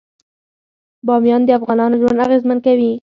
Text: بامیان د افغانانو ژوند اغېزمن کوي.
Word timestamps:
بامیان 1.05 1.41
د 1.45 1.49
افغانانو 1.59 1.99
ژوند 2.01 2.21
اغېزمن 2.25 2.57
کوي. 2.65 2.91